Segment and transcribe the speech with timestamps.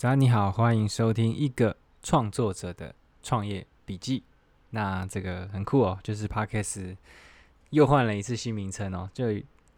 [0.00, 4.22] 早安，你好，欢迎收听一个创作者的创业笔记。
[4.70, 6.96] 那这个很酷哦，就是 Podcast
[7.68, 9.10] 又换了一次新名称哦。
[9.12, 9.26] 就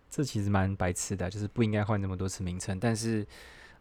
[0.08, 2.79] 这其实蛮白痴的，就是不应该换那么多次名称。
[2.79, 3.27] 但是，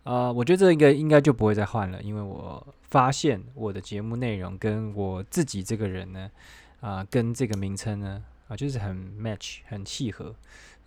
[0.01, 6.31] 呃，我觉得这个应该就不会再换了，因为我发现我的节目内容跟我自己这个人呢，
[6.79, 10.33] 啊、跟这个名称呢，啊、就是很 match，很契合。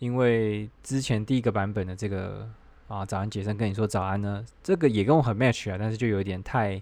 [0.00, 2.50] 因为之前第一个版本的这个。
[2.86, 6.80] 啊，早安，杰森跟你说早安呢，这个也跟我很 match 啊，但是就有点太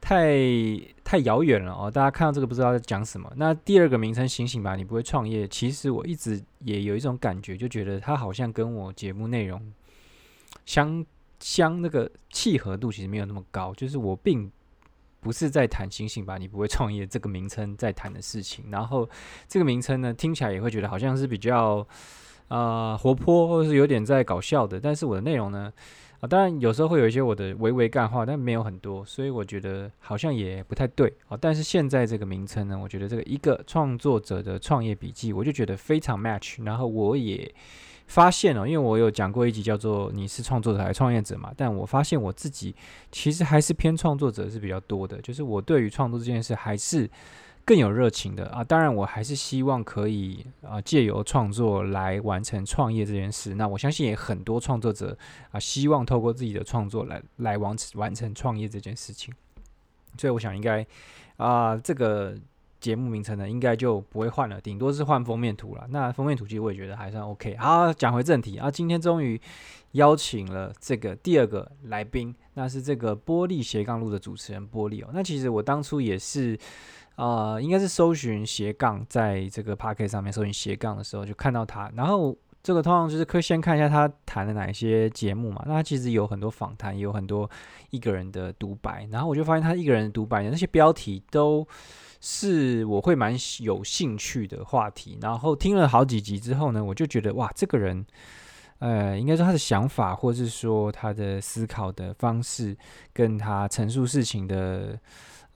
[0.00, 0.34] 太
[1.04, 1.90] 太遥远了哦。
[1.90, 3.30] 大家看到这个不知道在讲什么。
[3.36, 9.60] 那第二个名称“醒醒吧，你不会创业”，其实我一直也有一种感觉，就觉得它好像跟我节目内容
[10.64, 11.04] 相
[11.40, 13.74] 相那个契合度其实没有那么高。
[13.74, 14.50] 就是我并
[15.20, 18.64] 不是在谈“醒醒吧，你不会创业”这个名称在谈的事情。
[18.70, 19.08] 然后
[19.46, 21.86] 这个名称呢，听起来也会觉得好像是比较。
[22.48, 25.72] 啊、活泼或者是有点在搞笑的，但是我的内容呢，
[26.20, 36.64] 啊、当然有时候会有一些我的微微干话，但没有很多，所以我觉得好像也不太对啊、但是现在这个名称呢，我觉得这个一个创作者的创业笔记，我就觉得非常 match。
[36.64, 37.54] 然后我也
[38.06, 42.74] 发现、哦，因为我有讲过一集叫做“你是创作者还是创业者”嘛，但我发现我自己
[43.12, 47.08] 其实还是偏创作者是比较多的，就是我对于创作这件事还是。
[47.68, 53.56] 更有热情的啊，当然我还是希望可以啊，借由创作来完成创业这件事。
[53.56, 55.14] 那我相信也很多创作者
[55.50, 59.34] 啊，希望透过自己的创作来来完成完成创业这件事情。
[60.16, 60.86] 所以我想应该
[61.36, 62.34] 啊，这个
[62.80, 65.86] 节目名称呢，应该就不会换了，顶多是换封面图了。
[65.90, 67.54] 那封面图其实我也觉得还算 OK。
[67.58, 69.38] 好，讲回正题啊，今天终于
[69.92, 75.10] 邀请了这个第二个来宾，那是这个玻璃斜杠路的主持人玻璃哦。
[75.12, 76.58] 那其实我当初也是。
[77.18, 81.90] 呃，应该是搜寻斜杠，在这个 Podcast 上面搜寻斜杠的时候，就看到他。
[81.96, 85.60] 然后这个通常就是可以先看一下他谈了哪些节目嘛。
[85.66, 87.50] 那他其实有很多访谈，有很多
[87.90, 89.04] 一个人的独白。
[89.10, 91.66] 然后我就发现他一个人的独白的那些标题都
[92.20, 95.18] 是我会蛮有兴趣的话题。
[95.20, 98.06] 然后听了好几集之后呢，我就觉得哇，这个人，
[98.78, 102.76] 呃，应该说他的想法，或是说他的思考的方式，
[103.12, 104.96] 跟他陈述事情的。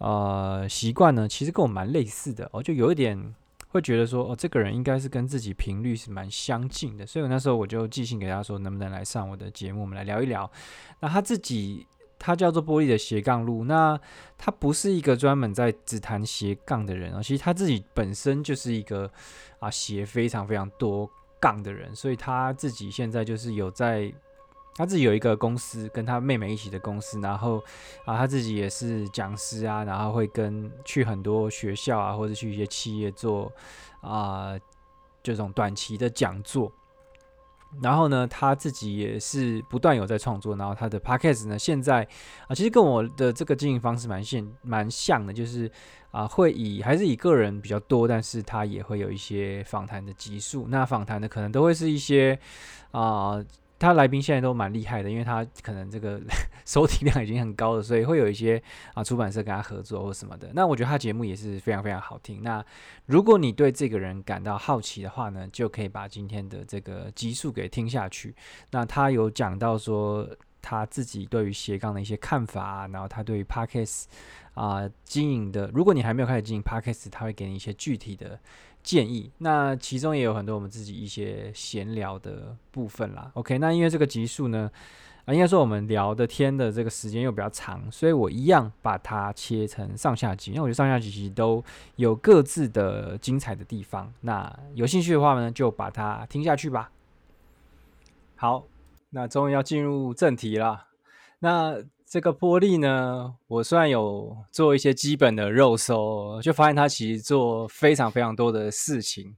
[0.02, 3.34] 呃，习惯呢，其实跟我蛮类似的哦，就有一点
[3.68, 10.50] 会觉得说，哦，这个人应该是跟自己频率是蛮相近的，所以我那时候我就寄信给他说，能不能来上我的节目，我们来聊一聊。
[10.98, 11.86] 那他自己，
[12.18, 13.96] 他叫做玻璃的斜杠路，那
[14.36, 19.08] 他不是一个专门在只谈斜杠的人啊，其实他自己本身就是一个
[19.60, 21.08] 啊斜非常非常多
[21.38, 24.12] 杠的人，所以他自己现在就是有在。
[24.74, 27.62] 他自己有一个公司，跟他妹妹一起的公司，然后
[28.06, 33.52] 啊，他自己也是讲师啊，然后会跟去很多学校啊，或者去一些企业做
[34.00, 34.58] 啊
[35.22, 36.72] 这种短期的讲座。
[37.82, 42.06] 然后呢，他自己也是不断有在创作，然后他的 podcast 呢，现在
[42.46, 45.70] 啊，其实跟我的这个经营方式蛮像，蛮像的，就是
[46.10, 50.66] 啊，会以还是以个人比较多，但是他也会有一些访谈的集数。
[50.68, 52.38] 那访谈的可能都会是一些
[52.90, 53.42] 啊。
[53.82, 56.20] 他来宾现在都蛮厉害的，因为他可能这个
[56.64, 58.62] 收听量已经很高了，所以会有一些
[58.94, 60.50] 啊出版社跟他合作或什么的。
[60.54, 62.42] 那我觉得他节目也是非常非常好听。
[62.42, 62.64] 那
[63.06, 68.34] 如果你对这个人感到好奇的话呢，就可以把今天的这个集数给听下去。
[68.70, 70.28] 那他有讲到说
[70.60, 74.04] 他自己对于斜杠的一些看法，然后他对于 Podcast
[74.54, 78.38] 啊经营的，如果你还没有开始经营 Podcast，他会给你一些具体的。
[78.82, 83.30] 建议，那其中也有很多我们自己一些闲聊的部分啦。
[83.34, 84.70] OK，那因为这个集数呢，
[85.24, 91.64] 啊，应该说我们聊的天的这个时间又比较长，所以我一样把它切成上下集，因为我觉得上下集其实都
[91.96, 94.12] 有各自的精彩的地方。
[94.20, 96.90] 那有兴趣的话呢，就把它听下去吧。
[98.34, 98.64] 好，
[99.10, 100.88] 那终于要进入正题了。
[101.38, 101.76] 那
[102.12, 109.34] 这个玻璃呢，我虽然有做一些基本的肉搜，就发现他其实做非常非常多的事情。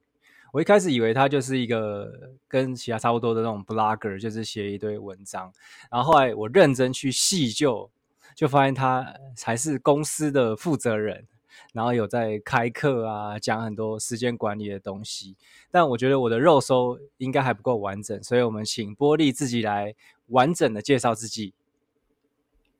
[0.52, 5.52] 我一开始以为他就是一个跟其他差不多的那种 blogger，就是写一堆文章。
[5.88, 7.88] 然后后来我认真去细究，
[8.34, 11.28] 就发现他才是公司的负责人，
[11.72, 15.36] 然后有在开课啊，讲很多时间管理的东西。
[15.70, 19.94] 但我觉得我的肉搜应该还不够完整，所以我们请波莉自己来
[20.26, 21.54] 完整的介绍自己。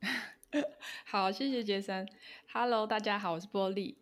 [1.05, 2.07] 好，谢谢杰森。
[2.53, 3.99] Hello，大家好，我是波利。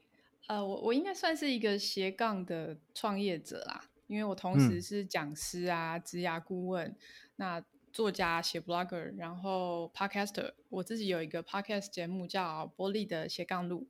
[0.48, 6.94] 呃，我我应该算是一个斜杠的创业者啦，因为我同时是讲师啊、职涯顾问、
[7.36, 10.52] 那作家、写 blogger，然后 podcaster。
[10.68, 13.86] 我自己有一个 podcast 节目叫波利的斜杠路，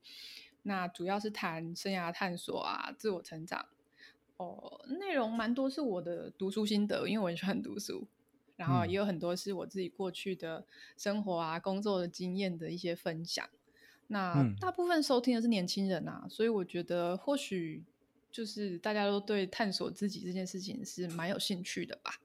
[0.62, 3.66] 那主要是谈生涯探索啊、自我成长。
[4.36, 8.06] 哦，内容蛮多是我的读书心得，因为我很喜欢读书。
[8.56, 10.64] 然后也有很多是我自己过去的
[10.96, 13.48] 生活啊、工作的经验的一些分享。
[14.08, 17.82] 那大部分收听的是年轻人啊，所以我觉得或许
[18.30, 22.16] 就是大家都对探索自己这件事情是蛮有兴趣的吧。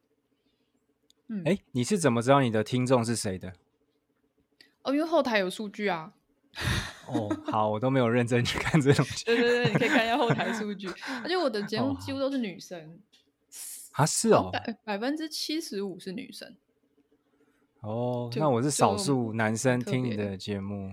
[1.28, 3.54] 嗯，哎，你是怎么知道你的听众是谁的？
[4.84, 6.14] 哦，因为后台有数据啊。
[7.08, 9.06] 哦，好，我都没有认真去看这种。
[9.26, 10.90] 对对对，你可以看一下后台数据。
[11.24, 13.00] 而且我的节目几乎都是女生。
[13.98, 16.56] 哦、啊，是哦，百百分之七十五是女生。
[17.82, 20.92] 哦，那我是少数男生听你的节目。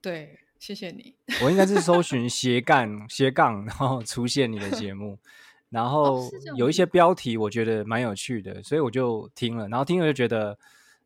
[0.00, 1.14] 对，谢谢你。
[1.42, 5.18] 我应该是搜寻 斜杠斜杠，然后出现你的节目，
[5.70, 10.58] 然后有一些标题我觉得蛮有趣的，所以我就听了，然后听了就觉得。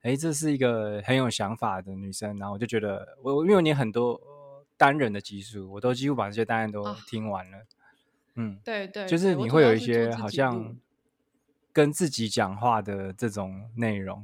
[0.03, 4.19] 哎，这是一个很有想法的女生，然后我就觉得我因为你很多
[4.79, 7.59] 单人的集数，我都几乎把这些单人都听完了。
[7.59, 7.65] 啊、
[8.37, 10.75] 嗯，对对，就是你会有一些好像
[11.81, 14.23] 跟自己讲话的这种内容，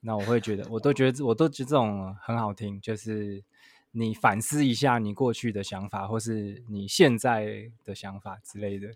[0.00, 3.44] 那我会觉得，我都觉得我都觉得这种很好听，就是
[3.90, 8.94] 你反思一下你过去的想法，或是你现在的想法之类的。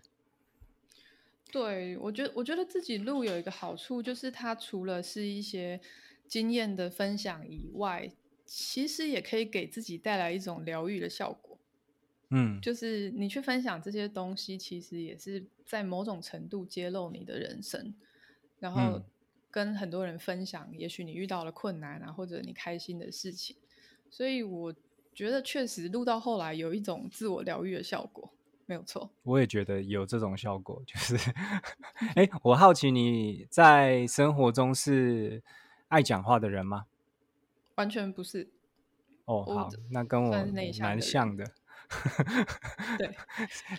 [1.51, 5.79] 对，我觉得我觉得自己录有一个好处，就是它除了是一些
[6.27, 8.09] 经验的分享以外，
[8.43, 11.56] 其实也可以给自己带来一种疗愈的效果。
[12.29, 17.93] 嗯，就是你去分享这些东西，其实也是在某种程度揭露你的人生，
[18.59, 19.01] 然后
[19.49, 23.55] 跟很多人分享，也许你遇到了困难啊，或者你开心的事情。
[24.09, 24.73] 所以我
[25.13, 28.33] 觉得确实录到后来有一种自我疗愈的效果。
[28.69, 30.83] 没有错，我也觉得有这种效果。
[30.85, 31.15] 就是，
[32.15, 35.41] 哎，我好奇你在生活中是
[35.87, 36.85] 爱讲话的人吗？
[37.75, 38.49] 完全不是。
[39.23, 40.31] 哦，好，那跟我
[40.81, 41.45] 蛮像的。
[42.97, 43.15] 对，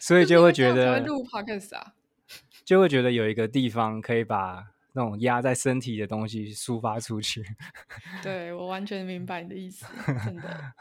[0.01, 1.95] 所以就会觉得录 Podcast 啊，
[2.65, 7.45] 就会觉得有一个地方可以把那种压在身体的东西抒发出去。
[8.23, 9.87] 对，我完全明白你的意思，
[10.25, 10.73] 真的。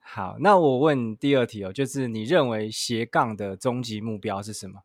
[0.00, 4.82] 好，那我问第二题哦，就是你认为斜杠的终极目标是什么？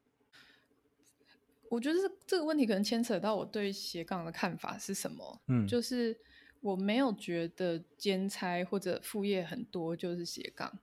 [1.70, 5.40] 我觉得这个问题可能牵扯到我对斜杠的看法是什么。
[5.48, 6.18] 嗯，就是
[6.62, 10.80] 我没有觉得兼差或者副业很多就是斜杠。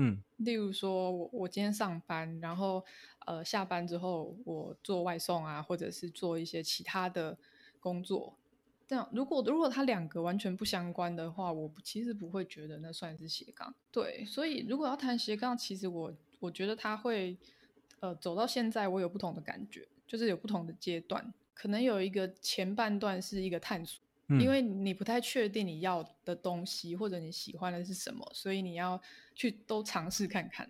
[0.00, 2.84] 嗯，例如说我我今天上班，然后
[3.26, 7.36] 呃下班之后我做外送啊，或者是做一些其他的
[7.80, 8.36] 工作。
[8.86, 13.74] 这样，如果如果它两个完全不相关的话，我其实不会觉得那算是斜杠。
[13.90, 17.36] 对，所以如果要谈斜杠，其实我我觉得他会，
[18.00, 29.00] 呃，走到现在，我有不同的感觉，就是有不同的阶段，可能有一个前半段是一个探索，嗯，因为你不太确定你要的东西或者你喜欢的是什么，所以你要
[29.34, 30.68] 去都尝试看看。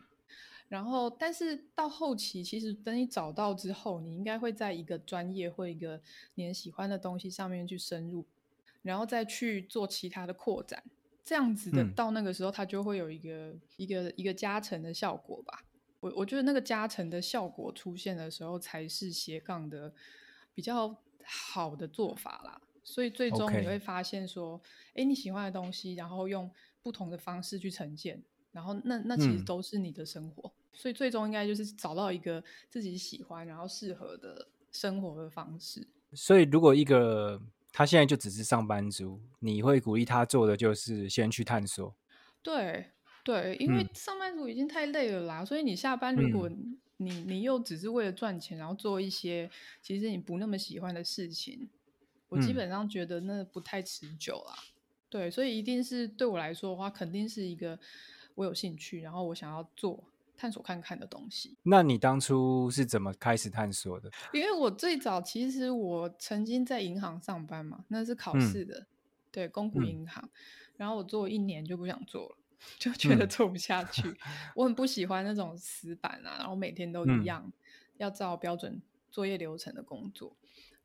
[0.68, 5.98] 然后，但是到后期，其实等你找到之后，你应该会在一个专业或一个
[6.34, 8.26] 你很喜欢的东西上面去深入，
[8.82, 10.84] 然后再去做其他的扩展，
[11.24, 15.64] 这样子的，到那个时候，它就会有一个、嗯、一个一个加成的效果吧。
[16.00, 19.90] 我我觉得那个加成的效果出现的时候，才是斜杠的
[20.54, 20.94] 比较
[21.24, 22.60] 好的做法啦。
[22.88, 24.60] 所以最终你会发现说，
[24.94, 26.50] 哎、okay.，你喜欢的东西，然后用
[26.82, 28.22] 不同的方式去呈现。
[28.50, 35.86] 然后那那其实都是你的生活，嗯，所以最终应该就是找到一个自己喜欢然后适合的生活的方式。
[36.14, 37.40] 所以如果一个
[37.70, 41.94] 他现在就只是上班族，你会鼓励他做的就是先去探索。
[42.42, 42.86] 对
[43.22, 46.50] 对，因为上班族已经太累了啦，嗯，所以你下班如果
[46.96, 49.48] 你你又只是为了赚钱，然后做一些
[49.82, 51.68] 其实你不那么喜欢的事情，
[52.28, 54.54] 我基本上觉得那不太持久啦。
[54.56, 54.72] 嗯，
[55.10, 57.78] 对，所以一定是对我来说的话，肯定是一个。
[58.34, 60.04] 我有兴趣，然后我想要做
[60.36, 61.56] 探索看看的东西。
[61.64, 64.08] 那你当初是怎么开始探索的？
[64.32, 68.86] 因为我最早其实我曾经在银行上班嘛，那是考试的，嗯、
[69.32, 70.30] 对，公股银行、嗯。
[70.76, 72.36] 然后我做一年就不想做了，
[72.78, 74.02] 就觉得做不下去。
[74.06, 74.16] 嗯、
[74.54, 77.52] 我很不喜欢那种死板啊，然后每天都一样，嗯、
[77.96, 78.80] 要照标准
[79.10, 80.36] 作业流程的工作。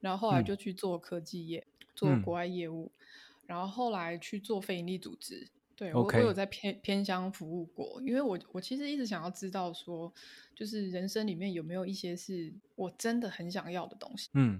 [0.03, 5.47] 然后后来就去做科技业，嗯、做国外业务、嗯，然后后来去做非营利组织。
[5.77, 10.13] 对.我我有在偏偏乡服务过，因为我我其实一直想要知道说，
[10.53, 14.29] 就是人生里面有没有一些是我真的很想要的东西。
[14.33, 14.59] 嗯，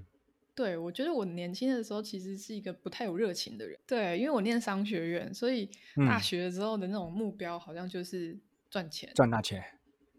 [0.55, 3.77] 对，我觉得我年轻的时候其实是一个不太有热情的人。
[3.85, 9.62] 对，因为我念商学院，所以大学的时候的那种目标好像就是赚钱，赚大钱。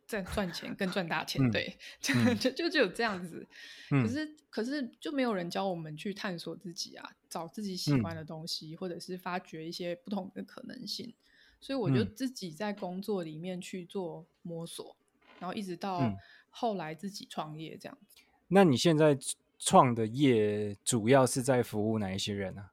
[0.06, 1.76] 在赚钱更赚大钱，对，
[2.14, 3.46] 嗯、就就只有这样子。
[3.90, 11.12] 嗯、可是可是就没有人教我们去探索自己啊，找自己喜欢的东西，嗯、或者是发掘一些不同的可能性。
[11.60, 16.14] 所以我就自己在工作里面去做摸索，嗯、然后一直到
[16.50, 18.18] 后来自己创业这样子。
[18.48, 19.16] 那你现在
[19.58, 22.70] 创的业主要是在服务哪一些人呢、啊？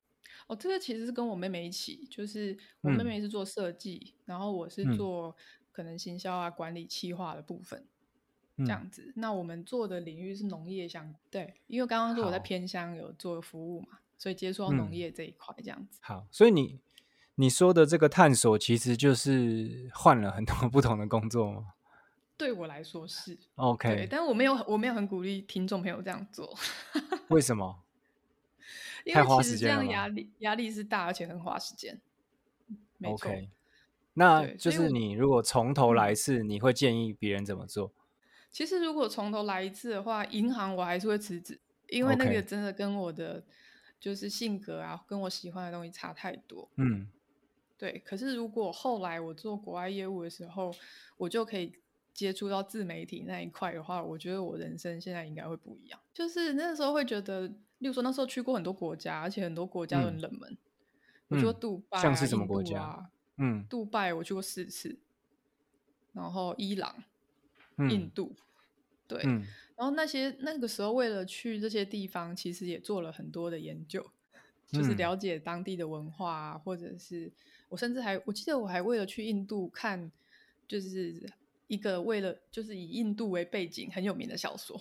[0.47, 5.33] 哦，这个其实是跟我妹妹一起，就是我妹妹是做设计，嗯、然后我是做
[5.71, 7.85] 可能行销啊、管理、企划的部分，
[8.57, 9.13] 嗯、这样子。
[9.15, 15.99] 那我们做的领域是农业相关，对，因为刚刚说我在偏乡有做服务嘛，所以接触到农业这一块这样子。
[16.01, 16.79] 好，所以你
[17.35, 21.73] 你说的这个探索，其实就是换了很多 不同的工作吗？
[22.37, 26.57] 对我来说是 OK，但我没有我没有很鼓励听众朋友这样做。
[27.29, 27.83] 为什么？
[29.05, 32.01] 因为其实这样压力压力是大，而且很花时间。
[32.97, 33.29] 没错。
[33.29, 33.49] OK，
[34.13, 37.91] 那就是你如果从头来一次，你会建议别人怎么做？
[38.51, 43.43] 其实如果从头来一次的话，银行我还是会辞职，因为那个真的跟我的
[43.99, 46.69] 就是性格啊，跟我喜欢的东西差太多。
[46.75, 47.07] 嗯，
[47.77, 48.01] 对。
[48.05, 50.73] 可是如果后来我做国外业务的时候，
[51.17, 51.73] 我就可以
[52.13, 55.99] 接触到自媒体那一块的话，我觉得我人生现在应该会不一样。
[56.13, 57.51] 就是那个时候会觉得。
[57.81, 60.55] 例如说，那时候去过很多国家，而且很多国家都很冷门。
[61.29, 63.09] 我去过杜拜啊，像是什么国家？
[63.37, 64.99] 嗯，杜拜我去过四次，
[66.13, 67.03] 然后伊朗、
[67.89, 68.35] 印度，
[69.07, 69.21] 对，
[69.75, 74.05] 然后那些那个时候为了去这些地方，其实也做了很多的研究，
[74.67, 77.31] 就是了解当地的文化啊，或者是
[77.69, 80.11] 我甚至还我记得我还为了去印度看，
[80.67, 81.27] 就是
[81.67, 84.79] 一个为了就是以印度为背景很有名的小说。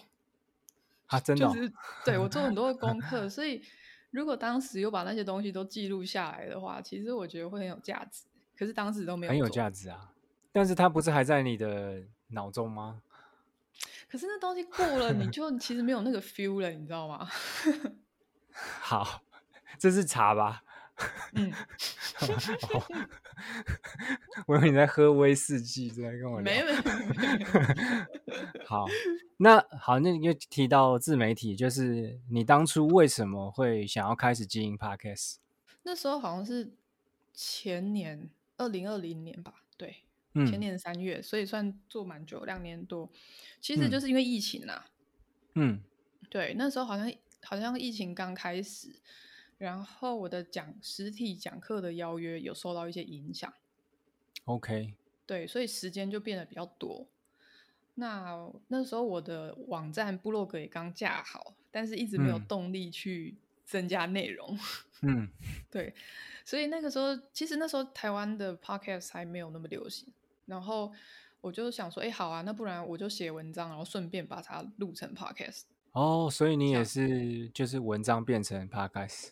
[1.06, 1.72] 啊，真的、哦，就是。
[2.04, 3.62] 对我做很多的功课， 所以
[4.10, 8.24] 如果当时有把那些东西都记录下来的话，其实我觉得会很有价值。
[8.60, 10.12] 可是当时都没有，很有价值啊！
[10.52, 13.00] 但是它不是还在你的脑中吗？
[14.06, 17.26] 可是那东西过了，你就 其实没有那个 feel 了，你知道吗？
[18.52, 19.22] 好，
[19.78, 20.62] 这是茶吧？
[21.32, 21.50] 嗯，
[24.46, 26.52] 我以为你在喝威士忌，在跟我聊。
[26.52, 26.66] 没有，
[28.66, 28.84] 好，
[29.38, 35.36] 那好，那你又提到自媒体，就是你当初为什么会想要开始经营 Podcast？
[35.84, 36.74] 那时候好像是
[37.32, 38.28] 前年
[38.60, 43.10] 二零二零年吧，对，前年三月，所以算做蛮久，两年多。
[43.58, 44.90] 其实就是因为疫情啊，
[45.54, 45.80] 嗯，
[46.28, 47.10] 对，那时候好像
[47.42, 48.94] 好像疫情刚开始。
[49.56, 53.52] 然后我的讲实体讲课的邀约有受到一些影响
[54.44, 54.94] ，OK，
[55.26, 57.06] 对，所以时间就变得比较多。
[57.94, 63.36] 那那时候我的网站部落格也刚架好，但是一直没有动力去
[63.70, 64.58] 增加内容。
[65.02, 65.28] 嗯，
[65.70, 65.94] 对，
[66.44, 70.12] 所以那个时候其实那时候台湾的 Podcast 还没有那么流行。
[70.46, 70.92] 然后
[71.40, 75.62] 我就想说，哎，好啊，那不然我就写文章，然后顺便把它录成 Podcast。
[75.92, 79.28] 哦，所以你也是就是文章变成 Podcast。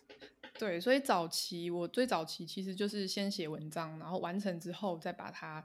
[0.57, 5.63] 对，所以早期我最早期其实就是先写文章，然后完成之后再把它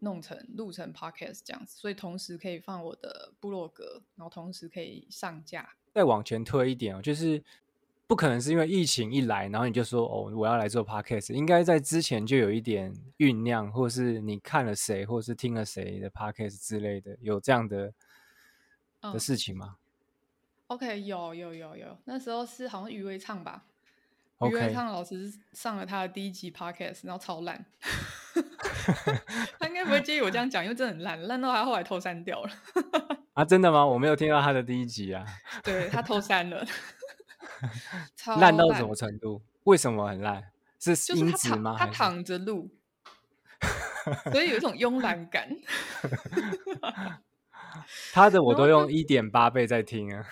[0.00, 5.76] 弄成录成 podcast 这样子，所以同时可以放我的部落格，然后同时可以上架。
[5.92, 7.42] 再往前推一点哦，就是
[8.08, 17.92] 不可能是因为疫情一来，然后你就说哦，我要来做 podcast，应该在之前就有一点酝酿，或是你看了谁，或是听了谁的 podcast 之类的，有这样的
[19.12, 19.76] 的事情吗？
[19.76, 19.80] 嗯
[20.68, 23.64] ，OK，有有有有，那时候是好像余威唱吧。
[24.42, 27.64] 余威唱老师上了他的第一集 podcast，然后超烂，
[29.58, 32.50] 他应该不会介意我这样讲，因为真的很烂，烂到他后来偷删掉了。
[33.32, 33.84] 啊，真的吗？
[33.86, 35.24] 我没有听到他的第一集啊。
[35.62, 36.72] 对，他偷删了，超
[38.38, 39.42] 烂到什么程度？
[39.64, 40.42] 为什么很烂？
[40.78, 41.74] 是音质吗？
[41.78, 42.70] 他躺着录，
[44.30, 45.48] 所以有一种慵懒感。
[48.12, 50.24] 他的我都用一点八倍在听啊。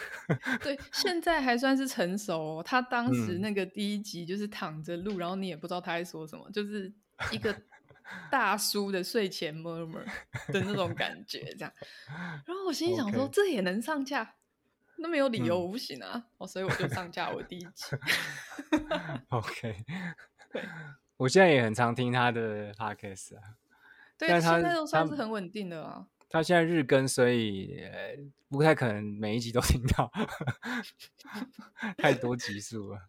[0.62, 2.62] 对，现在还算是成熟哦。
[2.64, 6.92] 他当时那个第一集就是躺着录，嗯、然后你也不知道他在说什么，就是
[7.33, 7.54] 一个
[8.30, 10.04] 大叔的睡前 murmur
[10.52, 11.73] 的那种感觉，这样。
[12.47, 14.35] 然后我心里想说.这也能上架？
[14.97, 16.13] 那没有理由我不行啊！
[16.15, 17.97] 嗯、哦，所以我就上架我第一集。
[19.31, 19.85] OK，
[20.53, 20.63] 对，
[21.17, 23.43] 我现在也很常听他的 podcast 啊。
[24.17, 26.07] 对，他现在都算是很稳定的啊。
[26.31, 27.81] 他现在日更，所以
[28.49, 30.11] 不太可能每一集都听到，
[31.99, 33.01] 太多集数了。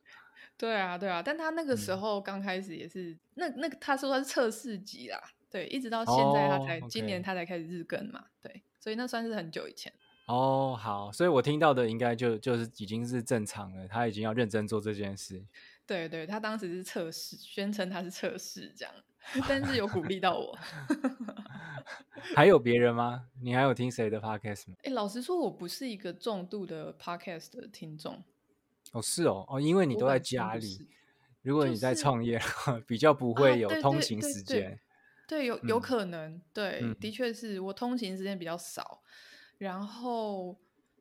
[0.58, 9.92] 对啊，对啊，但他那个时候刚开始也是，嗯、那那个他说他是测试集啦，对，一直到现在他才、哦、今年他才开始日更嘛，对，所以那算是很久以前。
[10.25, 15.44] 哦，好，所以我听到的应该就就是已经是正常了，他已经要认真做这件事。
[15.86, 18.94] 对对，他当时是测试，宣称他是测试这样。
[19.48, 20.58] 但是有鼓励到我，
[22.36, 23.27] 还有别人吗？
[23.41, 24.75] 你还有听谁的 podcast 吗？
[24.79, 28.24] 哎、欸，老实说，我不是一个重度的 podcast 的听众。
[28.91, 30.88] 哦，是哦，哦，因为你都在家里。
[31.41, 34.77] 如果你在创业，就是、比较不会有通勤时间、啊。
[35.27, 39.01] 对，有有可能，对，嗯、的确是我通勤时间比较少。
[39.57, 40.55] 然后，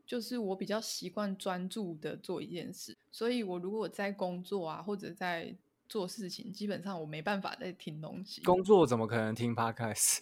[0.06, 5.54] 就是我比较习惯专注的做一件事，所以我如果在工作啊，或者在
[5.88, 8.42] 做事情，基本上我没办法再听东西。
[8.42, 10.20] 工作怎么可能听 podcast？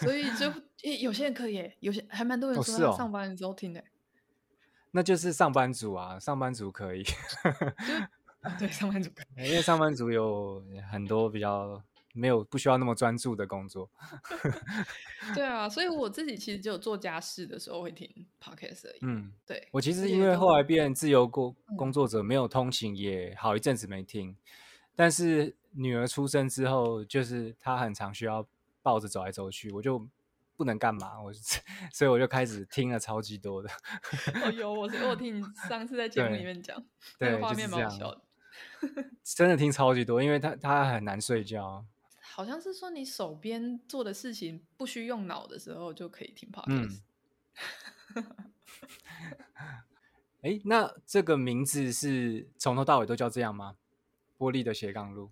[0.00, 0.52] 所以就
[1.00, 3.80] 有些人可以，有些还蛮多人说上班的时候听的。
[3.80, 3.86] 哦哦。
[4.94, 7.02] 那就是上班族啊，上班族可以。
[8.58, 11.82] 对，上班族可以， 因为上班族有很多比较。
[12.12, 13.90] 没有不需要那么专注的工作，
[15.34, 18.98] 对啊，所以我自己其实只有做家事的时候会听 podcast 而已。
[19.00, 24.36] 嗯，对，我其实因为后来变自由工工作者，没有通勤也好一阵子没听，嗯、
[24.94, 28.46] 但是女儿出生之后，就是她很常需要
[28.82, 30.06] 抱着走来走去，我就
[30.54, 31.32] 不能干嘛，我
[31.90, 33.70] 所以我就开始听了超级多的。
[34.44, 36.76] 哦，有我我听你上次在节目里面讲，
[37.18, 38.22] 对，那个画面蛮好笑的，
[39.24, 41.86] 真的听超级多，因为她她很难睡觉。
[42.34, 47.00] 好像是说你手边做的事情不需用脑的时候就可以听 podcast。
[48.14, 48.24] 嗯。
[50.40, 53.76] 哎， 那这个名字是从头到尾都叫这样吗？
[54.38, 55.30] 玻璃的斜杠路。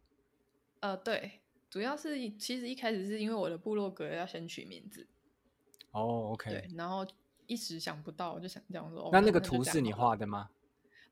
[0.81, 1.41] 呃，对，
[1.71, 5.09] 主要是其实一开始是因为我的部落格要先取名字。
[5.93, 6.51] 哦，OK。
[6.51, 7.07] 对，然后
[7.47, 9.09] 一时想不到，我就想这样说。
[9.11, 10.51] 那那个图是你画的吗？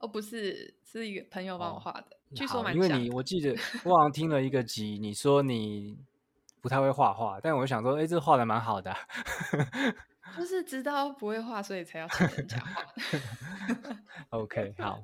[0.00, 2.17] 哦，不是，是一个朋友帮我画的。
[2.30, 5.98] 哦据说蛮像，因为你我记得我好像听了一个集，你说你
[6.60, 8.94] 不太会画画，但我就想说，哎，这画的蛮好的，
[10.36, 12.84] 就是知道不会画，所以才要请人家画。
[14.30, 15.02] OK， 好，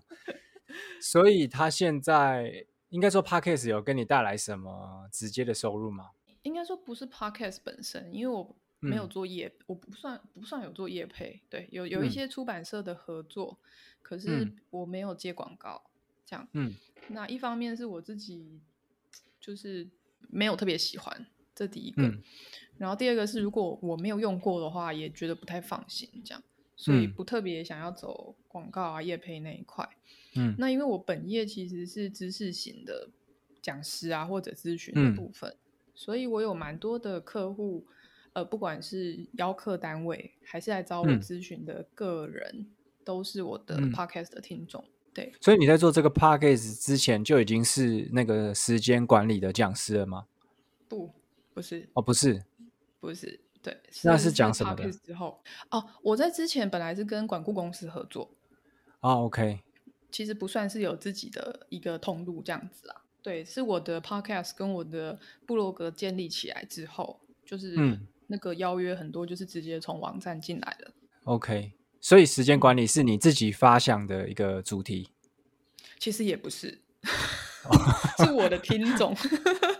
[1.00, 6.10] 所以他现在应该说 Podcast 有跟你带来什么直接的收入吗？
[6.42, 13.64] 应该说不是 Podcast 本身，因为我没有做业，嗯、我不算不算有做业配，对，有有一些出版社的合作，嗯、
[14.02, 15.82] 可是我没有接广告。
[16.26, 16.74] 这样，嗯，
[17.08, 18.60] 那一方面是我自己
[19.40, 19.86] 就是
[20.28, 22.22] 没有特别喜欢，这第一个，嗯、
[22.78, 26.42] 然后第二个是如果我没有用过的话，也觉得不太放心，这样，
[26.76, 29.88] 所以不特别想要走广告啊、业配那一块，
[30.34, 33.08] 嗯，那因为我本业其实是知识型的
[33.60, 35.58] 讲师啊或者咨询的部分，嗯、
[35.94, 37.86] 所以我有蛮多的客户，
[38.32, 42.66] 呃，不管是邀客单位还是来找我咨询的个人，嗯、
[43.04, 44.84] 都是我的 podcast 的听众。
[45.14, 50.26] 对，所以你在做这个 podcast 之前就已经是那个时间管理的讲师了吗？
[50.88, 51.10] 不，
[51.54, 51.88] 不是。
[51.94, 52.42] 哦，不是，
[52.98, 53.40] 不是。
[53.62, 54.90] 对，那是讲什么的？
[54.90, 58.30] 之后哦，我在之前本来是跟管顾公司合作。
[59.00, 59.60] 哦，OK。
[60.10, 63.02] 其实不算是有自己的一个通路这样子啦。
[63.22, 67.74] 对，是我的 podcast 跟我的部落格建立起来之后，就是
[68.26, 70.92] 那个邀约很多，就是直接从网站进来的。
[71.24, 71.72] OK。
[72.04, 75.08] 所以时间管理是你自己发想的一个主题？
[75.98, 76.78] 其实也不是，
[78.22, 79.16] 是我的听众。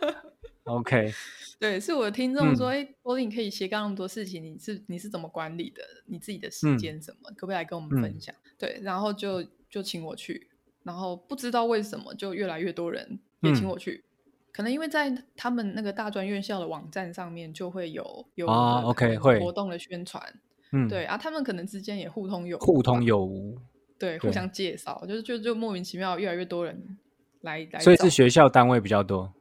[0.65, 1.13] OK，
[1.61, 5.83] 对，是我的听众说：“哎、嗯，波莉，你可以斜杠那么多事情，你是你是怎么管理的？
[6.07, 7.31] 你自己的时间什么？
[7.31, 10.49] 嗯、可不可以来跟我们分享？”嗯、对，然后就就请我去，
[10.83, 20.41] 然后不知道为什么就越来越多人也请我去，嗯、可能因为在他们那个大专院校的网站上面就会有有啊 OK 会活动的宣传。
[20.75, 23.57] 嗯，对啊，他们可能之间也互通有互通有无，
[23.97, 26.99] 对，互相介绍，就是就就莫名其妙越来越多人
[27.43, 29.33] 来来，所以是学校单位比较多，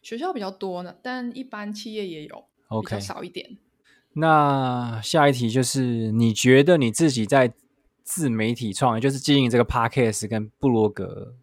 [0.00, 3.58] 学校比较多呢，但一般企业也有，OK，少一点。
[4.12, 7.52] 那下一题就是，你觉得你自己在
[8.04, 11.34] 自媒体创业，就是经营这个 Podcast 跟布罗格，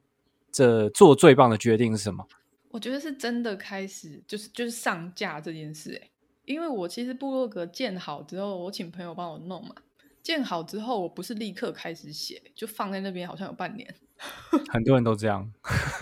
[0.51, 2.25] 这做最棒的决定是什么？
[2.69, 6.09] 我觉得是真的开始，就是就是上架这件事，哎。
[6.47, 9.75] 因为我其实部落格建好之后，我请朋友帮我弄嘛。
[10.23, 13.93] 建好之后，我不是立刻开始写，就放在那边，好像有半年。
[14.73, 15.49] 很多人都这样。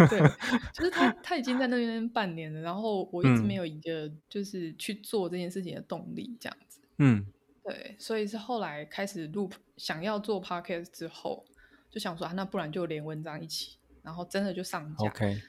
[0.09, 0.19] 对，
[0.73, 6.79] 就是他他已经在那边半年了，然后我一直没有一个就是去做这件事情的动力，这样子。
[6.99, 7.25] 嗯，
[7.63, 11.43] 对，所以是后来开始录，想要做 podcast 之后，
[11.89, 15.05] 就想说啊，那不然就连文章一起，然后真的就上架。
[15.07, 15.41] OK。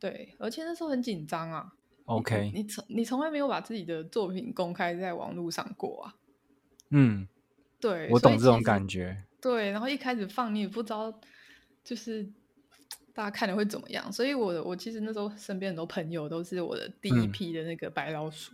[0.00, 1.72] 对，而且那时候很紧张啊。
[2.06, 6.14] OK，你从你从来没有把自己的作品公开在网络上过啊？
[6.90, 7.26] 嗯，
[7.80, 9.24] 对，我懂这种感觉。
[9.40, 11.12] 对，然后一开始放你也不知道，
[11.82, 12.28] 就是
[13.14, 14.12] 大家看了会怎么样。
[14.12, 18.52] 所以我我其实那时候身边很多朋友都是我的第一批的那个白老鼠。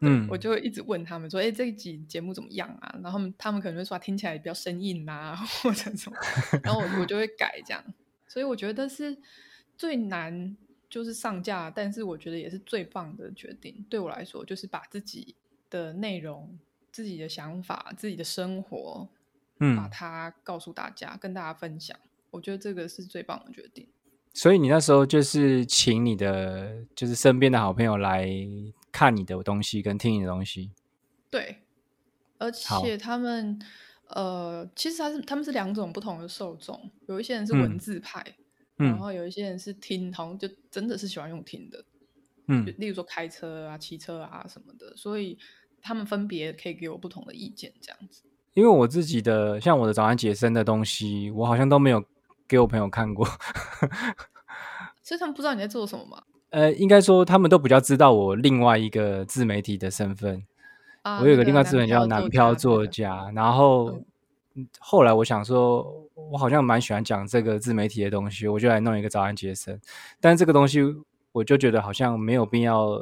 [0.00, 6.16] 嗯，我就会一直问他们说：“哎，这一集节目怎么样啊？”然后他们他们可能会说听起来比较生硬啊，或者什么。
[6.64, 7.82] 然后我我就会改这样。
[8.26, 9.16] 所以我觉得是
[9.78, 10.56] 最难。
[10.88, 13.84] 就是上架，但是我觉得也是最棒的决定。
[13.90, 15.34] 对我来说，就是把自己
[15.68, 16.58] 的内容、
[16.92, 19.08] 自己的想法、自己的生活，
[19.60, 21.98] 嗯，把它告诉大家，跟大家分享。
[22.30, 23.86] 我觉得这个是最棒的决定。
[24.34, 28.28] 所以你那时候就是请你的，就是身边的好朋友来
[28.92, 30.70] 看你的东西，跟听你的东西。
[31.30, 31.62] 对，
[32.36, 33.58] 而且他们，
[34.08, 38.44] 呃，其实他是他们是两种不同的受众，有一些人是文字派，嗯、
[38.76, 41.84] 然后有一些人是听，好像就真的是喜欢用听的，
[42.48, 45.38] 嗯，例如说开车啊、骑车啊什么的，所以
[45.80, 48.22] 他们分别可以给我不同的意见，这样子。
[48.54, 52.04] 因为我自己的像我的早安杰森的东西，我好像都没有
[52.48, 53.26] 给我朋友看过，
[55.02, 56.22] 所以他们不知道你在做什么吗？
[56.50, 60.46] 呃，应该说他们都比较知道我另外一个自媒体的身份。
[61.20, 64.02] 我有个另外资本叫南漂作家，然后
[64.80, 69.80] 后来我想说，我好像蛮喜欢讲这个自媒体的东西，我就来弄一个早安杰森。
[70.20, 70.80] 但是这个东西
[71.32, 72.98] 我就觉得好像没有必要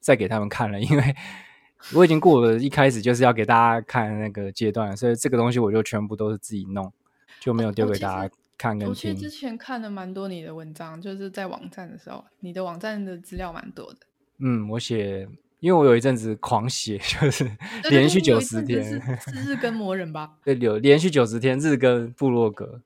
[0.00, 1.14] 再给他们看了，因为
[1.94, 6.92] 我已经过了一开始就是要给大家看的那个阶段，所以这个东西我就全部都是自己弄，
[7.40, 8.88] 就没有丢给大家看跟听。
[8.88, 14.00] 我其实之前看了蛮多你的文章，就是在网站的时候，你的网站的资料蛮多的。
[14.38, 15.28] 嗯，我写。
[15.60, 17.48] 因为我有一阵子狂写， 就是
[17.90, 19.00] 连续九十天是
[19.44, 20.32] 日更魔人吧？
[20.44, 22.80] 对，有连续九十天日更部落格，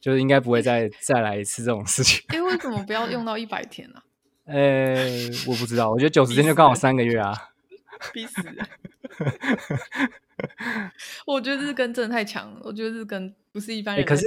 [0.00, 2.22] 就是应该不会再再来一次这种事情。
[2.28, 4.00] 哎，为什么不要用到一百天呢？
[4.46, 4.96] 呃，
[5.46, 7.32] 我不知道，我觉得九十天就刚好三个月啊，
[8.12, 8.56] 逼死人！
[11.26, 14.04] 我觉得日更真的太强了，我觉得日更不是一般人。
[14.04, 14.26] 可是。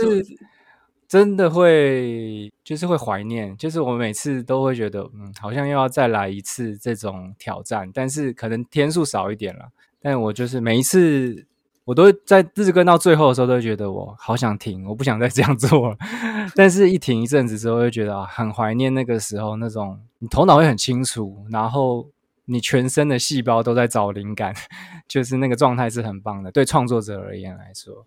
[1.07, 9.69] 真的会，就是会怀念，就是我每次都会觉得，嗯，好像又要再来一次这种挑战，但是可能天数少一点了。
[10.01, 11.45] 但我就是每一次，
[11.85, 15.97] 我都会在日更到最后的时候，都会觉得我好想停，我不想再这样做了。
[16.55, 22.09] 但是一停一阵子之后，会觉得啊，很怀念那个时候那种，你头脑会很清楚，然后
[22.45, 24.53] 你全身的细胞都在找灵感，
[25.07, 26.51] 就是那个状态是很棒的。
[26.51, 28.05] 对创作者而言来说，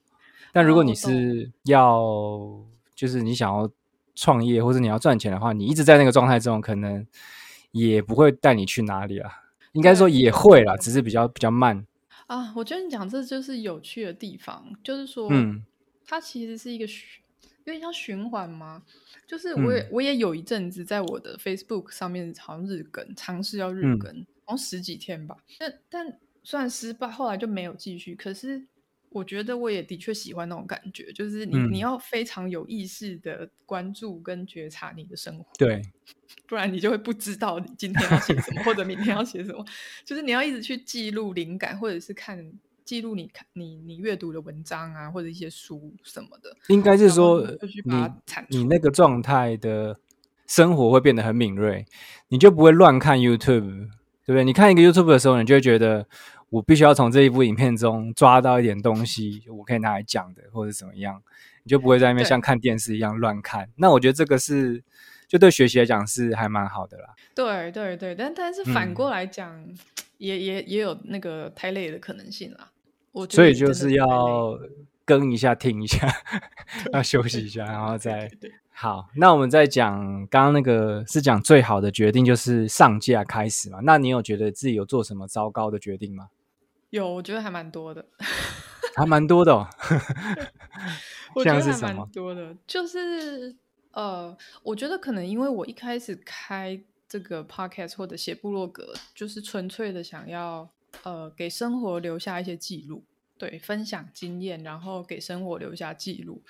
[0.52, 2.02] 但如果你是要。
[2.96, 3.70] 就是你想要
[4.14, 7.06] 创业或者你要赚钱的话，你一直在那个状态中，可能
[7.70, 9.30] 也不会带你去哪里啊。
[9.72, 11.86] 应该说也会啦，只是比较比较慢
[12.26, 12.54] 啊。
[12.56, 15.62] 我觉得你讲这就是有趣的地方，就是说，嗯，
[16.06, 17.22] 它其实是一个循，
[17.64, 18.82] 有点像循环吗。
[19.28, 25.36] 就是我也、嗯、我也有一阵子在我的 Facebook 上面好像日更，尝试要日更，嗯、好像十几天吧。
[25.58, 28.14] 但但虽然失败，后来就没有继续。
[28.14, 28.66] 可是。
[29.10, 35.80] 我觉得我也的确喜欢那种感觉，就是你、嗯、你要非常有意识的关注跟觉察你的生活，对，
[36.46, 39.64] 不然你就会不知道你今天要写什么或者明天要写什么。
[40.04, 42.52] 就是你要一直去记录灵感，或者是看
[42.84, 46.54] 记录你看你你阅读的文章啊，或者一些书什么的。
[46.68, 47.42] 应该是说
[47.84, 49.98] 你你那个状态的
[50.46, 51.86] 生活会变得很敏锐，
[52.28, 53.88] 你就不会乱看 YouTube，
[54.26, 54.44] 对不对？
[54.44, 56.06] 你看一个 YouTube 的时候，你就会觉得。
[56.48, 61.20] 我必须要从这一部影片中抓到一点东西，我可以拿来讲的，或者怎么样，
[61.64, 63.68] 你就不会在那边像看电视一样乱看。
[63.76, 64.82] 那我觉得这个是，
[65.26, 67.14] 就对学习来讲是还蛮好的啦。
[67.34, 69.76] 对对对，但但是反过来讲，嗯、
[70.18, 72.70] 也也也有那个太累的可能性啦。
[73.12, 74.58] 我觉得所以就是要
[75.04, 76.08] 更一下，听一下，
[76.92, 78.30] 要休息一下，然后再。
[78.78, 83.78] 好，那我们再讲刚刚那个是讲最好的决定，就是上架开始嘛。
[83.84, 86.28] 那你有觉得自己有做什么糟糕的决定吗？
[86.90, 88.04] 有，我觉得还蛮多的，
[88.94, 89.66] 还蛮多的哦。
[91.34, 93.56] 我觉得还蛮多的，就是
[93.92, 100.68] 呃，我觉得可能因为我一开始开这个 podcast 或者写部落格，就是纯粹的想要
[101.02, 103.02] 呃给生活留下一些记录，
[103.38, 106.42] 对，分享经验，然后给生活留下记录。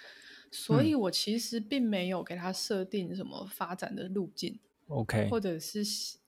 [0.50, 5.82] 所以我其实并没有给他设定什么发展的路径，OK，或者是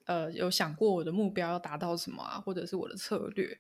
[0.05, 3.59] 呃有想过我的目标要达到什么啊，或者是我的策略，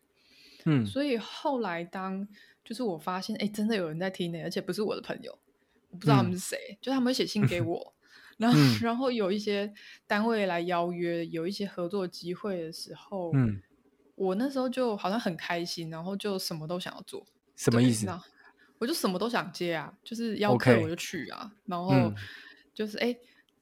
[0.64, 2.27] 嗯，所以后来当
[2.64, 5.38] 就是我发现，哎，真的有人在听呢，而且不是我的朋友，
[5.90, 7.94] 我不知道他们是谁，嗯、就他们会写信给 我，
[8.37, 9.73] 然后、嗯、然后有一些
[10.07, 13.62] 单位来邀约，有一些合作机会的时候，嗯，
[14.16, 18.07] 我那时候就好像很开心，然后就什么都想要做，什么意思？
[18.79, 21.71] 我就什么都想接啊，就是要客我就去啊，Okay.
[21.71, 22.14] 然后
[22.73, 23.19] 就是哎、嗯，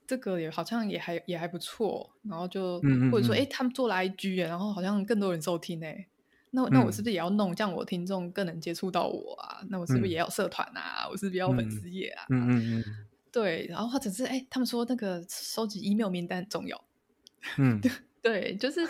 [0.07, 6.07] 这个也好像也还也还不错，然后就嗯嗯嗯或者说哎，他们做了 IG，然后好像更多人收听哎，
[6.51, 9.63] 那那我是不是也要弄，这样我听众更能接触到我啊？
[9.69, 11.05] 那我是不是也要社团啊？
[11.07, 12.27] 嗯、我是不是要粉丝页啊？
[12.31, 12.85] 嗯嗯嗯，
[13.33, 16.85] 对，然后或者是哎，他们说那个收集 email 名单很重要，
[17.59, 17.81] 嗯。
[18.27, 18.81] 对，就是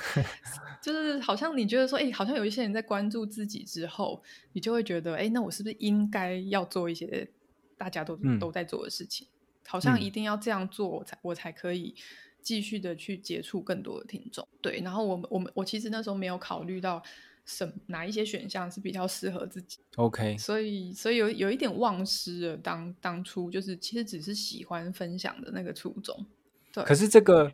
[0.81, 4.23] 就是，好像你觉得说，哎，好像有一些人在关注自己之后，
[4.55, 7.29] 你就会觉得，哎，那我是不是应该要做一些
[7.77, 9.29] 大家都、嗯、都在做的事情？
[9.67, 11.95] 好像一定要这样做，我才我才可以
[12.41, 14.49] 继续的去接触更多的听众。
[14.63, 17.03] 对，然后我们我们我其实那时候没有考虑到
[17.45, 19.81] 什哪一些选项是比较适合自己。
[19.97, 26.25] OK，所以所以有有一点忘失了当当初就是其实只是喜欢分享的那个初衷。
[26.73, 27.53] 对，可是这个。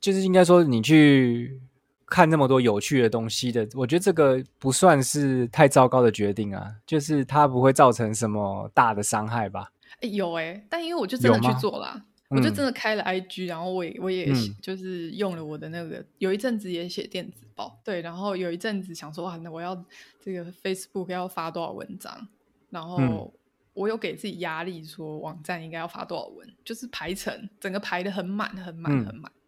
[0.00, 1.60] 就是应该说，你去
[2.06, 9.70] 看那么多有趣的东西的，我觉得这个不算是太糟糕的决定啊，就是它不会造成什么大的伤害吧？
[10.00, 14.32] 哎，有哎、欸，但因为我就真的去做了，我就真的开了 IG，、嗯、然后我也我也
[14.62, 19.84] 就是用了我的那个，嗯、有一阵子也写电子报，对，然后有一阵子想说哇，那我要
[20.24, 22.28] 这个 Facebook 要发多少文章，
[22.70, 23.32] 然后
[23.74, 29.39] 我有给自己压力，说网站应该要发多少文，就是排成整个排的很满很满很满，嗯，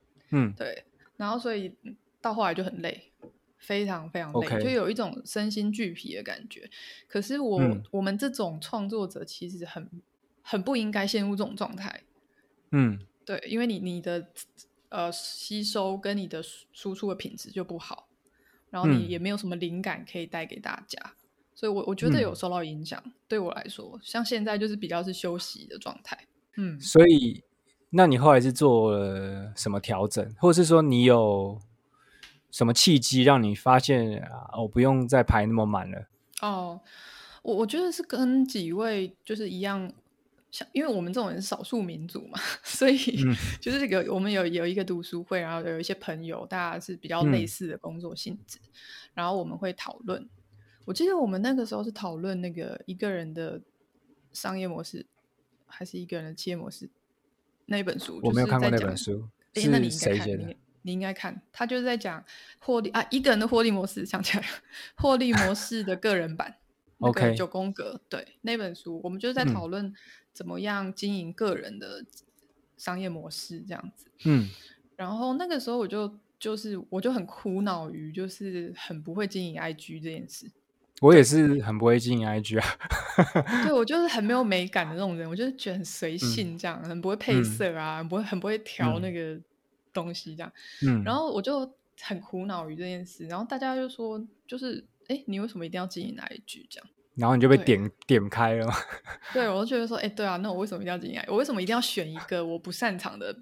[0.57, 0.85] 对，
[1.17, 1.75] 然后所以
[2.21, 3.13] 到后来就很累，
[3.59, 4.63] 非常非常累，okay.
[4.63, 6.71] 就有一种身心俱疲的感觉。
[7.07, 9.89] 可是我、嗯、我们这种创作者其实很。
[10.45, 12.03] 很不应该陷入这种状态，
[12.73, 14.27] 嗯，对，因为你你的
[14.89, 16.43] 呃吸收跟你的
[16.73, 18.09] 输出的品质就不好，
[18.69, 21.17] 然后你也没有什么灵感可以带给大家，嗯、
[21.55, 23.13] 所以我我觉得有受到影响、嗯。
[23.29, 27.45] 对我来说，像现在就是比较是休息的状态，嗯，所以
[27.95, 31.61] 那你后来是做了什么调整，或者是说你有
[32.51, 36.07] 什么契机让你发现啊，我不用再排那么满了？
[36.41, 36.81] 哦，
[37.43, 39.93] 我我觉得是跟几位就是一样。
[40.51, 42.97] 像，因为我们这种人是少数民族嘛， 所以
[43.59, 48.69] 就是这个，我们有有一个读书会，然后有一些朋友，大家是比较类似的工作性质，嗯、
[49.15, 50.29] 然后我们会讨论。
[50.85, 53.63] 我记得我们那个时候是讨论那个一个人的
[54.35, 55.07] 商业模式，
[55.67, 56.91] 还是一个人的企业模式
[57.67, 58.21] 那一本书。
[58.23, 62.25] 我没有看过那本书，哎，那你应该看，你你应该看，他就是在讲
[62.59, 64.49] 获利啊，一个人的获利模式，想起来了，
[64.97, 66.57] 获利模式的个人版。
[66.99, 69.93] OK，九宫格，对那本书，我们就是在讨论
[70.33, 72.05] 怎么样经营个人的
[72.77, 74.07] 商业模式这样子。
[74.25, 74.49] 嗯，
[74.95, 80.49] 然后那个时候我就就是我就很苦恼于就是很不会经营 IG 这件事。
[81.03, 82.67] 我也是很不会经营 IG 啊。
[83.65, 89.39] 对，我 就是很没有美感的那种人，我就是觉得很随性这样，嗯、很不会配色啊，很不会很不会调那个
[89.93, 90.51] 东西这样。
[90.87, 94.83] 嗯，然后我就很苦恼于这件事，然后大家就说就是。
[95.09, 96.89] 哎，你为什么一定要经营 IG 这样？
[97.17, 98.73] 然后你就被点点开了吗？
[99.35, 101.21] 对，我就觉得说，哎，对啊，那我为什么一定要经营？
[101.27, 103.37] 我为什么一定要选一个我不擅长的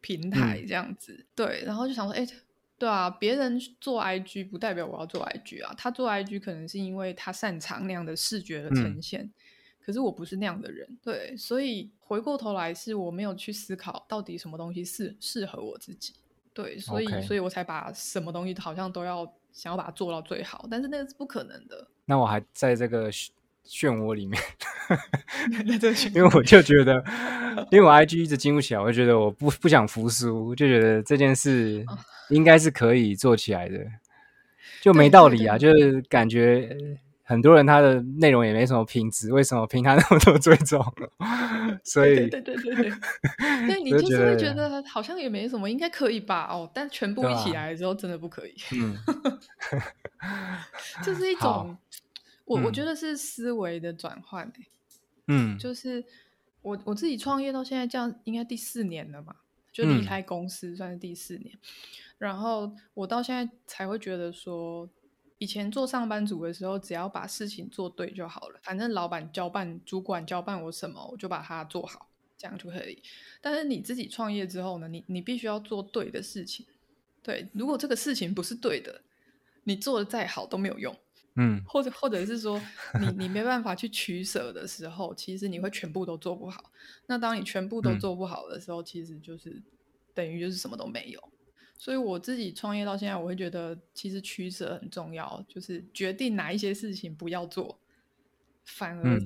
[0.00, 1.12] 平台这样子？
[1.12, 2.26] 嗯、对，然后就想说，哎，
[2.82, 5.72] 对啊，别人做 IG 不代表我要做 IG 啊。
[5.78, 9.32] 他做 IG 可能是因为他擅长那样的视觉的呈现，嗯、
[9.80, 10.98] 可是我不是那样的人。
[11.00, 16.14] 对，所以回过头来是我没有去思考到底什么东西适适合我自己。
[16.52, 19.32] 对，所以.所以我才把什么东西好像都要。
[19.52, 21.86] 想要把它做到最好，但是那个是不可能的。
[22.06, 23.12] 那我还在这个
[23.66, 24.40] 漩涡里面，
[26.14, 27.02] 因为我就觉得，
[27.70, 31.84] 因为我 IG 一直经不起来，我就觉得我不不想服输，就觉得这件事
[32.30, 33.78] 应该是可以做起来的，
[34.80, 36.76] 就没道理啊，就是感觉。
[37.24, 40.84] 很多人他的内容也没什么品质，为什么凭他那么多追踪？
[41.82, 42.92] 所以对对对对对，
[43.68, 46.48] 对 你就是会觉得好像也没什么，应该可以吧？
[46.50, 48.54] 哦，但全部一起来之后，真的不可以。
[48.74, 48.98] 嗯，
[51.02, 51.74] 就是一种
[52.52, 54.66] 我、嗯、我觉得是思维的转换、欸、
[55.28, 56.04] 嗯，就是
[56.62, 59.36] 我我自己创业到现在这样，应该第四年了嘛，
[59.72, 61.60] 就离开公司算是第四年、嗯，
[62.18, 64.88] 然后我到现在才会觉得说。
[65.38, 68.60] 以前做上班族的时候，只要把事情做对就好了。
[68.62, 73.02] 反正老板交办、主管交办我什么，我就把它做好，这样就可以。
[73.40, 74.86] 但是你自己创业之后呢？
[74.86, 76.64] 你你必须要做对的事情。
[77.24, 79.02] 对，如果这个事情不是对的，
[79.64, 80.96] 你做的再好都没有用。
[81.36, 82.60] 嗯，或者或者是说，
[83.00, 86.70] 你你没办法去取舍的时候，其实你会全部都做不好。
[87.06, 89.62] 那当你全部都做不好的时候，嗯、其实就是
[90.14, 91.32] 等于就是什么都没有。
[91.78, 97.76] 所以我自己创业到现在，我会觉得其实取舍很重要，就是决定哪一些事情不要做，
[98.64, 99.18] 反而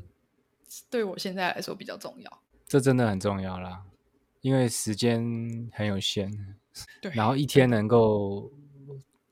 [0.88, 2.30] 对我现在来说比较重要。
[2.30, 3.84] 嗯，这真的很重要啦，
[4.40, 5.20] 因为时间
[5.72, 6.30] 很有限，
[7.02, 8.50] 对，然后一天能够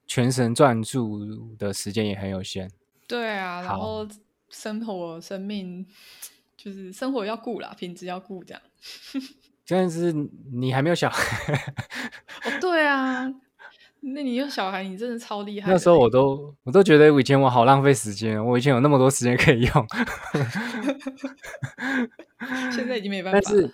[0.06, 2.70] 全神专注的时间也很有限。
[3.06, 4.06] 对啊，然后
[4.48, 5.86] 生活、生命
[6.56, 8.62] 就是生活要顾啦，品质要顾，这样。
[9.66, 10.12] 但是
[10.52, 11.54] 你还没有小孩
[12.44, 13.24] 哦，对啊，
[14.00, 15.72] 那你有小孩，你真的超厉害。
[15.72, 19.86] 那时候我都我都觉得以前我好浪费时间，我以前有那么多时间可以用，
[22.70, 23.40] 现在已经没办法。
[23.40, 23.72] 但是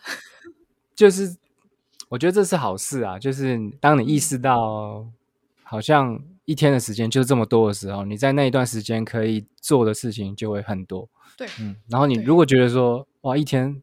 [0.94, 1.36] 就是
[2.08, 5.04] 我觉得这是好事啊，就是当你意识到
[5.70, 11.08] 好像一天的时间就这么多的时候，你在那一段时间可以做的事情就会很多。
[11.36, 13.80] 对，嗯，然后你如果觉得说哇一天。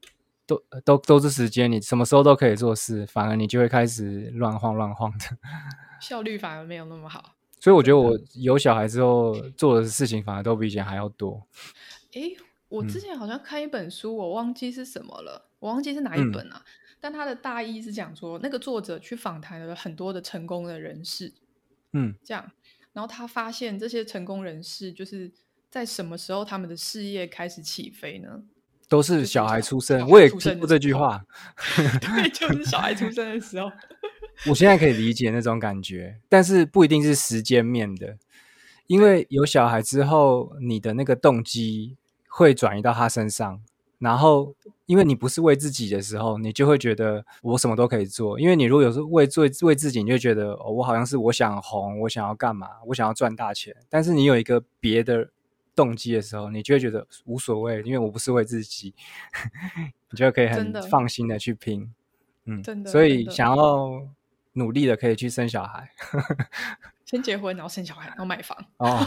[0.50, 5.38] 都都都是时间，你什么时候都可以做事，反而你就会开始乱晃乱晃的，
[6.00, 7.36] 效率反而没有那么好。
[7.60, 11.46] 所以我觉得我有小孩之后做的事情反而都比以前还要多。
[12.16, 12.38] 诶，
[12.70, 16.64] 我之前好像看一本书，嗯，我忘记是什么了，我忘记是哪一本啊？
[16.66, 16.72] 嗯，
[17.02, 21.34] 但他的大意是讲说，那个作者去访谈了很多的成功的人士，
[21.94, 22.52] 嗯，这样，
[22.94, 25.32] 然后他发现这些成功人士就是
[25.70, 28.44] 在什么时候他们的事业开始起飞呢？
[28.90, 31.22] 都是小孩出生，就是、我也听过这句话。
[31.76, 33.70] 对， 就是小孩出生的时候。
[34.46, 38.18] 我现在可以理解那种感觉，但是不一定是时间面的，
[38.86, 41.98] 因为有小孩之后，你的那个动机
[42.30, 43.62] 会转移到他身上，
[44.00, 44.54] 然后
[44.86, 48.40] 因为你不是为自己的时候，你就会觉得我什么都可以做。
[48.40, 53.76] 因为你如果有时候为做为自己，你就觉得哦，我好像是我想红，我想要干嘛，我想要赚大钱。
[53.90, 55.30] 但是你有一个别的。
[55.78, 58.96] 动机的时候，你就会觉得无所谓，因为我不是为自己，
[60.10, 61.94] 你就可以很放心的去拼，
[62.46, 62.90] 嗯，真的。
[62.90, 64.02] 所以想要
[64.54, 65.92] 努力的可以去生小孩，
[67.06, 68.58] 先结婚，然后生小孩，然后买房。
[68.78, 69.06] 哦，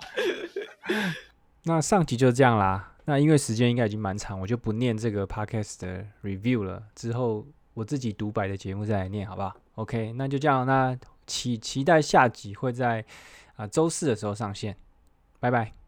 [1.64, 2.92] 那上集就是这样啦。
[3.10, 6.80] 那因为时间应该已经蛮长，我就不念这个 podcast 的 review 了。
[6.94, 7.44] 之后
[7.74, 10.64] 我自己独白的节目再来念，好不好？OK，那就这样。
[10.64, 10.96] 那
[11.26, 13.04] 期期待下集会在
[13.56, 14.76] 啊周四的时候上线。
[15.40, 15.79] 拜拜。